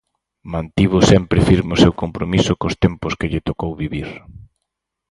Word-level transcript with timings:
Mantivo 0.53 0.97
sempre 1.11 1.45
firme 1.49 1.71
o 1.75 1.81
seu 1.83 1.93
compromiso 2.01 2.53
cos 2.61 2.75
tempos 2.83 3.13
que 3.19 3.29
lle 3.31 3.45
tocou 3.49 3.71
vivir. 3.83 4.09